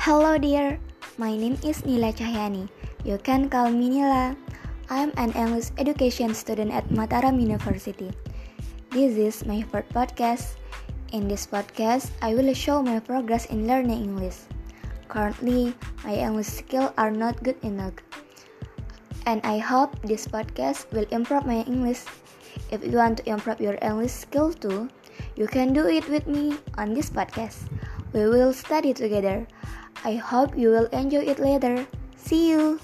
Hello 0.00 0.40
dear, 0.40 0.80
my 1.20 1.36
name 1.36 1.60
is 1.60 1.84
Nila 1.84 2.08
Cahyani. 2.16 2.72
You 3.04 3.20
can 3.20 3.52
call 3.52 3.68
me 3.68 4.00
Nila. 4.00 4.32
I'm 4.88 5.12
an 5.20 5.28
English 5.36 5.76
education 5.76 6.32
student 6.32 6.72
at 6.72 6.88
Mataram 6.88 7.36
University. 7.36 8.08
This 8.88 9.20
is 9.20 9.44
my 9.44 9.60
first 9.68 9.92
podcast. 9.92 10.56
In 11.12 11.28
this 11.28 11.44
podcast, 11.44 12.16
I 12.24 12.32
will 12.32 12.48
show 12.56 12.80
my 12.80 12.96
progress 12.96 13.44
in 13.52 13.68
learning 13.68 14.00
English. 14.00 14.40
Currently, 15.12 15.76
my 16.00 16.16
English 16.16 16.48
skills 16.48 16.96
are 16.96 17.12
not 17.12 17.36
good 17.44 17.60
enough. 17.60 18.00
And 19.28 19.44
I 19.44 19.60
hope 19.60 20.00
this 20.00 20.24
podcast 20.24 20.88
will 20.96 21.12
improve 21.12 21.44
my 21.44 21.60
English. 21.68 22.08
If 22.72 22.80
you 22.80 22.96
want 22.96 23.20
to 23.20 23.28
improve 23.28 23.60
your 23.60 23.76
English 23.84 24.16
skill 24.16 24.56
too, 24.56 24.88
you 25.36 25.44
can 25.44 25.76
do 25.76 25.92
it 25.92 26.08
with 26.08 26.24
me 26.24 26.56
on 26.80 26.96
this 26.96 27.12
podcast. 27.12 27.68
We 28.16 28.24
will 28.24 28.56
study 28.56 28.96
together. 28.96 29.44
I 30.04 30.14
hope 30.16 30.56
you 30.56 30.70
will 30.70 30.86
enjoy 30.86 31.28
it 31.28 31.38
later. 31.38 31.86
See 32.16 32.48
you. 32.50 32.80